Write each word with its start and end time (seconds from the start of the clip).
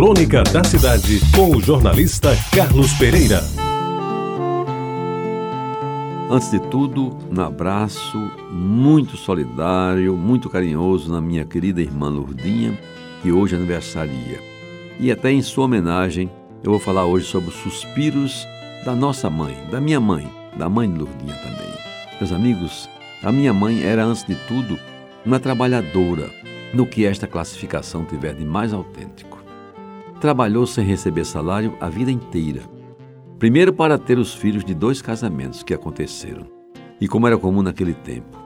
Crônica 0.00 0.42
da 0.44 0.64
Cidade, 0.64 1.20
com 1.36 1.54
o 1.54 1.60
jornalista 1.60 2.30
Carlos 2.56 2.90
Pereira. 2.94 3.44
Antes 6.30 6.50
de 6.50 6.58
tudo, 6.58 7.14
um 7.30 7.38
abraço 7.38 8.16
muito 8.50 9.18
solidário, 9.18 10.16
muito 10.16 10.48
carinhoso 10.48 11.12
na 11.12 11.20
minha 11.20 11.44
querida 11.44 11.82
irmã 11.82 12.08
Lourdinha, 12.08 12.80
que 13.20 13.30
hoje 13.30 13.56
aniversaria. 13.56 14.40
E 14.98 15.12
até 15.12 15.30
em 15.30 15.42
sua 15.42 15.66
homenagem, 15.66 16.30
eu 16.64 16.70
vou 16.70 16.80
falar 16.80 17.04
hoje 17.04 17.26
sobre 17.26 17.50
os 17.50 17.56
suspiros 17.56 18.48
da 18.86 18.94
nossa 18.94 19.28
mãe, 19.28 19.54
da 19.70 19.82
minha 19.82 20.00
mãe, 20.00 20.26
da 20.56 20.66
mãe 20.66 20.90
de 20.90 20.98
Lourdinha 20.98 21.34
também. 21.34 21.74
Meus 22.18 22.32
amigos, 22.32 22.88
a 23.22 23.30
minha 23.30 23.52
mãe 23.52 23.82
era, 23.82 24.02
antes 24.02 24.24
de 24.24 24.34
tudo, 24.48 24.78
uma 25.26 25.38
trabalhadora, 25.38 26.30
no 26.72 26.86
que 26.86 27.04
esta 27.04 27.26
classificação 27.26 28.06
tiver 28.06 28.32
de 28.32 28.46
mais 28.46 28.72
autêntico. 28.72 29.39
Trabalhou 30.20 30.66
sem 30.66 30.84
receber 30.84 31.24
salário 31.24 31.74
a 31.80 31.88
vida 31.88 32.10
inteira. 32.10 32.60
Primeiro 33.38 33.72
para 33.72 33.96
ter 33.96 34.18
os 34.18 34.34
filhos 34.34 34.62
de 34.62 34.74
dois 34.74 35.00
casamentos 35.00 35.62
que 35.62 35.72
aconteceram. 35.72 36.46
E 37.00 37.08
como 37.08 37.26
era 37.26 37.38
comum 37.38 37.62
naquele 37.62 37.94
tempo, 37.94 38.38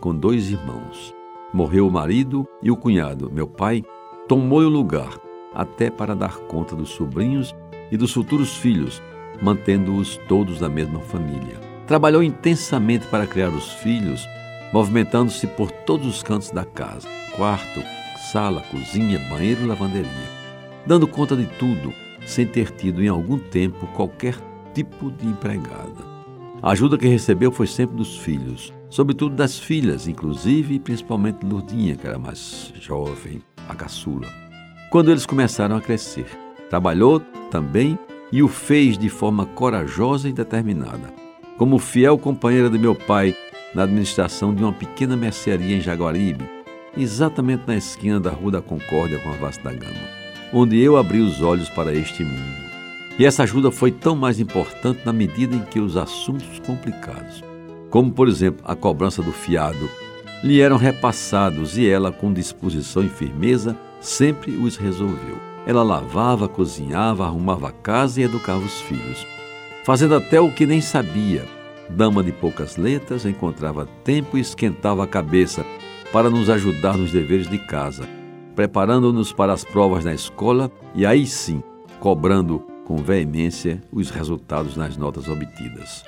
com 0.00 0.12
dois 0.12 0.50
irmãos. 0.50 1.14
Morreu 1.54 1.86
o 1.86 1.90
marido 1.90 2.44
e 2.60 2.68
o 2.68 2.76
cunhado, 2.76 3.30
meu 3.30 3.46
pai, 3.46 3.84
tomou 4.26 4.60
o 4.60 4.68
lugar, 4.68 5.16
até 5.54 5.88
para 5.88 6.16
dar 6.16 6.36
conta 6.38 6.74
dos 6.74 6.90
sobrinhos 6.90 7.54
e 7.92 7.96
dos 7.96 8.12
futuros 8.12 8.56
filhos, 8.56 9.00
mantendo-os 9.40 10.16
todos 10.28 10.58
da 10.58 10.68
mesma 10.68 10.98
família. 10.98 11.60
Trabalhou 11.86 12.24
intensamente 12.24 13.06
para 13.06 13.26
criar 13.26 13.50
os 13.50 13.72
filhos, 13.74 14.26
movimentando-se 14.72 15.46
por 15.46 15.70
todos 15.70 16.08
os 16.08 16.22
cantos 16.24 16.50
da 16.50 16.64
casa 16.64 17.08
quarto, 17.36 17.80
sala, 18.32 18.62
cozinha, 18.70 19.18
banheiro 19.30 19.62
e 19.62 19.66
lavanderia, 19.66 20.39
dando 20.86 21.06
conta 21.06 21.36
de 21.36 21.46
tudo, 21.58 21.92
sem 22.26 22.46
ter 22.46 22.70
tido 22.70 23.02
em 23.02 23.08
algum 23.08 23.38
tempo 23.38 23.86
qualquer 23.88 24.36
tipo 24.74 25.10
de 25.10 25.26
empregada. 25.26 26.10
A 26.62 26.72
ajuda 26.72 26.98
que 26.98 27.08
recebeu 27.08 27.50
foi 27.50 27.66
sempre 27.66 27.96
dos 27.96 28.18
filhos, 28.18 28.72
sobretudo 28.88 29.34
das 29.34 29.58
filhas, 29.58 30.06
inclusive 30.06 30.74
e 30.74 30.78
principalmente 30.78 31.44
Lourdinha, 31.44 31.96
que 31.96 32.06
era 32.06 32.18
mais 32.18 32.72
jovem, 32.80 33.40
a 33.68 33.74
caçula. 33.74 34.28
Quando 34.90 35.10
eles 35.10 35.24
começaram 35.24 35.76
a 35.76 35.80
crescer, 35.80 36.26
trabalhou 36.68 37.20
também 37.50 37.98
e 38.32 38.42
o 38.42 38.48
fez 38.48 38.98
de 38.98 39.08
forma 39.08 39.46
corajosa 39.46 40.28
e 40.28 40.32
determinada. 40.32 41.12
Como 41.56 41.78
fiel 41.78 42.18
companheira 42.18 42.68
de 42.68 42.78
meu 42.78 42.94
pai 42.94 43.34
na 43.74 43.84
administração 43.84 44.54
de 44.54 44.62
uma 44.62 44.72
pequena 44.72 45.16
mercearia 45.16 45.76
em 45.76 45.80
Jaguaribe, 45.80 46.48
exatamente 46.96 47.62
na 47.66 47.76
esquina 47.76 48.18
da 48.18 48.30
Rua 48.30 48.52
da 48.52 48.62
Concórdia 48.62 49.18
com 49.20 49.30
a 49.30 49.36
Vasta 49.36 49.62
da 49.62 49.72
Gama, 49.72 50.19
onde 50.52 50.78
eu 50.78 50.96
abri 50.96 51.20
os 51.20 51.40
olhos 51.42 51.68
para 51.68 51.94
este 51.94 52.24
mundo. 52.24 52.70
E 53.18 53.24
essa 53.24 53.42
ajuda 53.42 53.70
foi 53.70 53.90
tão 53.90 54.16
mais 54.16 54.40
importante 54.40 55.02
na 55.04 55.12
medida 55.12 55.54
em 55.54 55.60
que 55.60 55.78
os 55.78 55.96
assuntos 55.96 56.58
complicados, 56.60 57.44
como 57.90 58.10
por 58.10 58.28
exemplo 58.28 58.64
a 58.64 58.74
cobrança 58.74 59.22
do 59.22 59.32
fiado, 59.32 59.90
lhe 60.42 60.60
eram 60.60 60.76
repassados 60.76 61.76
e 61.76 61.86
ela, 61.86 62.10
com 62.10 62.32
disposição 62.32 63.02
e 63.04 63.08
firmeza, 63.08 63.76
sempre 64.00 64.52
os 64.52 64.76
resolveu. 64.76 65.38
Ela 65.66 65.82
lavava, 65.82 66.48
cozinhava, 66.48 67.26
arrumava 67.26 67.68
a 67.68 67.72
casa 67.72 68.20
e 68.20 68.24
educava 68.24 68.64
os 68.64 68.80
filhos, 68.80 69.26
fazendo 69.84 70.14
até 70.14 70.40
o 70.40 70.50
que 70.50 70.64
nem 70.64 70.80
sabia. 70.80 71.44
Dama 71.90 72.22
de 72.22 72.32
poucas 72.32 72.76
letras, 72.76 73.26
encontrava 73.26 73.86
tempo 74.04 74.38
e 74.38 74.40
esquentava 74.40 75.04
a 75.04 75.06
cabeça 75.06 75.64
para 76.12 76.30
nos 76.30 76.48
ajudar 76.48 76.96
nos 76.96 77.12
deveres 77.12 77.48
de 77.48 77.58
casa, 77.58 78.08
preparando-nos 78.60 79.32
para 79.32 79.54
as 79.54 79.64
provas 79.64 80.04
na 80.04 80.12
escola 80.12 80.70
e 80.94 81.06
aí 81.06 81.26
sim, 81.26 81.62
cobrando 81.98 82.58
com 82.84 82.98
veemência 82.98 83.82
os 83.90 84.10
resultados 84.10 84.76
nas 84.76 84.98
notas 84.98 85.28
obtidas. 85.28 86.04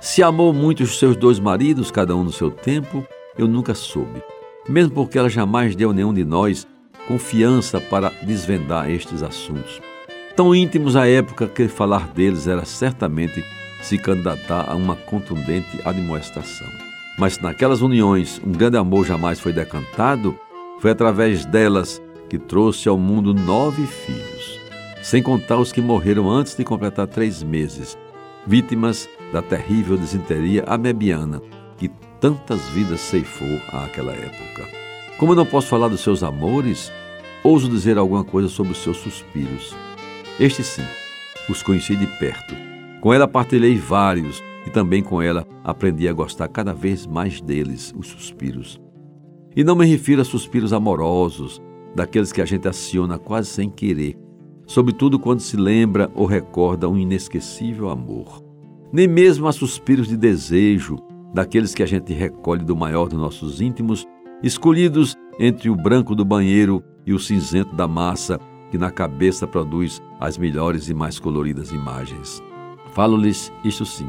Se 0.00 0.22
amou 0.22 0.52
muito 0.52 0.84
os 0.84 1.00
seus 1.00 1.16
dois 1.16 1.40
maridos, 1.40 1.90
cada 1.90 2.14
um 2.14 2.22
no 2.22 2.30
seu 2.30 2.48
tempo, 2.48 3.04
eu 3.36 3.48
nunca 3.48 3.74
soube, 3.74 4.22
mesmo 4.68 4.92
porque 4.92 5.18
ela 5.18 5.28
jamais 5.28 5.74
deu 5.74 5.90
a 5.90 5.92
nenhum 5.92 6.14
de 6.14 6.24
nós 6.24 6.64
confiança 7.08 7.80
para 7.80 8.12
desvendar 8.22 8.88
estes 8.88 9.20
assuntos. 9.24 9.80
Tão 10.36 10.54
íntimos 10.54 10.94
à 10.94 11.08
época 11.08 11.48
que 11.48 11.66
falar 11.66 12.06
deles 12.10 12.46
era 12.46 12.64
certamente 12.64 13.44
se 13.82 13.98
candidatar 13.98 14.70
a 14.70 14.76
uma 14.76 14.94
contundente 14.94 15.80
admoestação. 15.84 16.68
Mas 17.18 17.34
se 17.34 17.42
naquelas 17.42 17.82
uniões 17.82 18.40
um 18.46 18.52
grande 18.52 18.76
amor 18.76 19.04
jamais 19.04 19.40
foi 19.40 19.52
decantado, 19.52 20.38
foi 20.80 20.90
através 20.90 21.44
delas 21.44 22.02
que 22.28 22.38
trouxe 22.38 22.88
ao 22.88 22.98
mundo 22.98 23.32
nove 23.32 23.86
filhos, 23.86 24.60
sem 25.02 25.22
contar 25.22 25.58
os 25.58 25.72
que 25.72 25.80
morreram 25.80 26.30
antes 26.30 26.56
de 26.56 26.64
completar 26.64 27.06
três 27.06 27.42
meses, 27.42 27.96
vítimas 28.46 29.08
da 29.32 29.42
terrível 29.42 29.96
desinteria 29.96 30.64
amebiana 30.66 31.40
que 31.78 31.88
tantas 32.20 32.68
vidas 32.68 33.00
ceifou 33.00 33.60
àquela 33.72 34.12
época. 34.12 34.66
Como 35.18 35.32
eu 35.32 35.36
não 35.36 35.46
posso 35.46 35.68
falar 35.68 35.88
dos 35.88 36.00
seus 36.00 36.22
amores, 36.22 36.92
ouso 37.42 37.68
dizer 37.68 37.98
alguma 37.98 38.24
coisa 38.24 38.48
sobre 38.48 38.72
os 38.72 38.78
seus 38.78 38.96
suspiros. 38.98 39.74
Estes 40.38 40.66
sim, 40.66 40.84
os 41.48 41.62
conheci 41.62 41.96
de 41.96 42.06
perto. 42.18 42.54
Com 43.00 43.14
ela 43.14 43.28
partilhei 43.28 43.76
vários, 43.76 44.42
e 44.66 44.70
também 44.70 45.02
com 45.02 45.22
ela 45.22 45.46
aprendi 45.62 46.08
a 46.08 46.12
gostar 46.12 46.48
cada 46.48 46.74
vez 46.74 47.06
mais 47.06 47.40
deles, 47.40 47.94
os 47.96 48.08
suspiros. 48.08 48.80
E 49.56 49.64
não 49.64 49.74
me 49.74 49.86
refiro 49.86 50.20
a 50.20 50.24
suspiros 50.24 50.74
amorosos, 50.74 51.62
daqueles 51.94 52.30
que 52.30 52.42
a 52.42 52.44
gente 52.44 52.68
aciona 52.68 53.18
quase 53.18 53.48
sem 53.48 53.70
querer, 53.70 54.14
sobretudo 54.66 55.18
quando 55.18 55.40
se 55.40 55.56
lembra 55.56 56.10
ou 56.14 56.26
recorda 56.26 56.86
um 56.86 56.98
inesquecível 56.98 57.88
amor. 57.88 58.44
Nem 58.92 59.08
mesmo 59.08 59.48
a 59.48 59.52
suspiros 59.52 60.08
de 60.08 60.16
desejo, 60.16 60.98
daqueles 61.32 61.74
que 61.74 61.82
a 61.82 61.86
gente 61.86 62.12
recolhe 62.12 62.66
do 62.66 62.76
maior 62.76 63.08
dos 63.08 63.18
nossos 63.18 63.62
íntimos, 63.62 64.06
escolhidos 64.42 65.16
entre 65.40 65.70
o 65.70 65.74
branco 65.74 66.14
do 66.14 66.24
banheiro 66.24 66.84
e 67.06 67.14
o 67.14 67.18
cinzento 67.18 67.74
da 67.74 67.88
massa, 67.88 68.38
que 68.70 68.76
na 68.76 68.90
cabeça 68.90 69.46
produz 69.46 70.02
as 70.20 70.36
melhores 70.36 70.90
e 70.90 70.94
mais 70.94 71.18
coloridas 71.18 71.72
imagens. 71.72 72.42
Falo-lhes 72.92 73.50
isto 73.64 73.86
sim, 73.86 74.08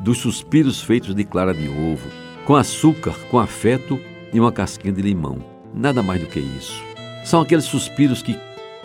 dos 0.00 0.18
suspiros 0.18 0.82
feitos 0.82 1.14
de 1.14 1.22
clara 1.22 1.54
de 1.54 1.68
ovo, 1.68 2.08
com 2.44 2.56
açúcar, 2.56 3.14
com 3.30 3.38
afeto 3.38 3.98
e 4.32 4.40
uma 4.40 4.52
casquinha 4.52 4.92
de 4.92 5.02
limão. 5.02 5.38
Nada 5.74 6.02
mais 6.02 6.20
do 6.20 6.26
que 6.26 6.40
isso. 6.40 6.82
São 7.24 7.40
aqueles 7.40 7.64
suspiros 7.64 8.22
que, 8.22 8.38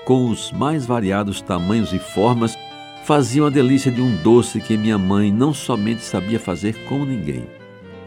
com 0.05 0.29
os 0.29 0.51
mais 0.51 0.85
variados 0.85 1.41
tamanhos 1.41 1.93
e 1.93 1.99
formas, 1.99 2.57
faziam 3.03 3.47
a 3.47 3.49
delícia 3.49 3.91
de 3.91 4.01
um 4.01 4.15
doce 4.23 4.59
que 4.59 4.77
minha 4.77 4.97
mãe 4.97 5.31
não 5.31 5.53
somente 5.53 6.03
sabia 6.03 6.39
fazer 6.39 6.73
como 6.85 7.05
ninguém, 7.05 7.45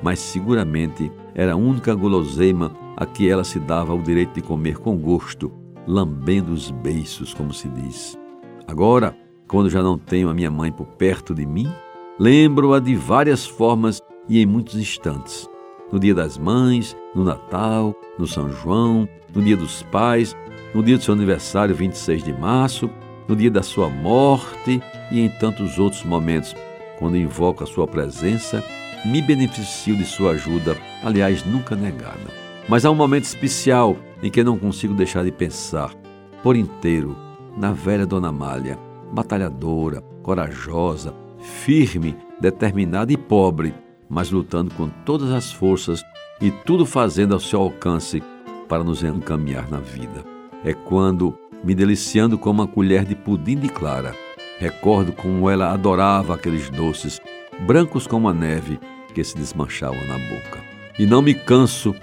mas 0.03 0.19
seguramente 0.19 1.11
era 1.35 1.53
a 1.53 1.57
única 1.57 1.95
guloseima 1.95 2.73
a 2.97 3.05
que 3.05 3.29
ela 3.29 3.45
se 3.45 3.59
dava 3.59 3.95
o 3.95 4.03
direito 4.03 4.35
de 4.35 4.43
comer 4.43 4.79
com 4.79 4.97
gosto, 4.97 5.53
lambendo 5.87 6.53
os 6.53 6.71
beiços, 6.71 7.35
como 7.35 7.53
se 7.53 7.69
diz. 7.69 8.19
Agora, 8.67 9.17
quando 9.47 9.71
já 9.71 9.83
não 9.83 9.99
tenho 9.99 10.29
a 10.29 10.35
minha 10.35 10.51
mãe 10.51 10.73
por 10.73 10.87
perto 10.87 11.35
de 11.35 11.47
mim, 11.47 11.71
Lembro-a 12.19 12.81
de 12.81 12.95
várias 12.95 13.47
formas 13.47 14.01
e 14.27 14.41
em 14.41 14.47
muitos 14.47 14.75
instantes. 14.77 15.47
No 15.93 16.01
dia 16.01 16.15
das 16.15 16.37
mães, 16.37 16.97
no 17.15 17.23
Natal, 17.23 17.95
no 18.19 18.27
São 18.27 18.51
João, 18.51 19.09
no 19.35 19.43
dia 19.43 19.57
dos 19.57 19.83
pais, 19.85 20.35
no 20.75 20.83
dia 20.83 20.97
do 20.97 21.03
seu 21.03 21.15
aniversário, 21.15 21.75
26 21.75 22.25
de 22.25 22.33
março, 22.33 22.91
no 23.29 23.37
dia 23.37 23.51
da 23.51 23.63
sua 23.63 23.89
morte 23.89 24.81
e 25.13 25.21
em 25.21 25.29
tantos 25.29 25.79
outros 25.79 26.05
momentos, 26.05 26.55
quando 26.99 27.17
invoco 27.17 27.63
a 27.63 27.67
sua 27.67 27.87
presença, 27.87 28.65
me 29.05 29.23
beneficio 29.23 29.97
de 29.97 30.05
sua 30.05 30.33
ajuda, 30.33 30.77
aliás, 31.05 31.45
nunca 31.45 31.77
negada. 31.77 32.47
Mas 32.69 32.85
há 32.85 32.91
um 32.91 32.95
momento 32.95 33.25
especial 33.25 33.97
em 34.23 34.31
que 34.31 34.43
não 34.43 34.59
consigo 34.59 34.95
deixar 34.95 35.23
de 35.23 35.31
pensar, 35.31 35.95
por 36.43 36.57
inteiro, 36.57 37.17
na 37.57 37.73
velha 37.73 38.05
Dona 38.05 38.29
Amália, 38.29 38.79
batalhadora, 39.12 40.00
corajosa, 40.23 41.15
firme, 41.39 42.17
determinada 42.41 43.12
e 43.12 43.17
pobre, 43.17 43.73
mas 44.08 44.31
lutando 44.31 44.73
com 44.75 44.88
todas 45.05 45.31
as 45.31 45.53
forças 45.53 46.03
e 46.41 46.50
tudo 46.50 46.85
fazendo 46.85 47.35
ao 47.35 47.41
seu 47.41 47.61
alcance 47.61 48.23
para 48.69 48.85
nos 48.85 49.03
encaminhar 49.03 49.70
na 49.70 49.79
vida. 49.79 50.25
É 50.64 50.73
quando, 50.73 51.37
me 51.64 51.75
deliciando 51.75 52.38
com 52.38 52.50
uma 52.50 52.67
colher 52.67 53.05
de 53.05 53.14
pudim 53.14 53.56
de 53.56 53.69
clara, 53.69 54.14
recordo 54.58 55.12
como 55.12 55.49
ela 55.49 55.73
adorava 55.73 56.35
aqueles 56.35 56.69
doces, 56.70 57.20
brancos 57.67 58.06
como 58.06 58.29
a 58.29 58.35
neve, 58.35 58.79
que 59.14 59.25
se 59.25 59.37
desmanchavam 59.37 60.05
na 60.06 60.19
boca. 60.19 60.62
E 60.99 61.06
não 61.06 61.23
me 61.23 61.35
canso 61.35 61.94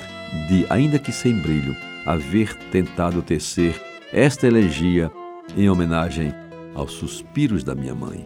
de, 0.48 0.66
ainda 0.70 0.98
que 0.98 1.12
sem 1.12 1.40
brilho, 1.42 1.76
haver 2.06 2.54
tentado 2.72 3.22
tecer 3.22 3.80
esta 4.12 4.48
elegia 4.48 5.12
em 5.56 5.70
homenagem 5.70 6.34
aos 6.76 6.94
suspiros 6.94 7.64
da 7.64 7.76
minha 7.76 7.94
mãe. 7.94 8.26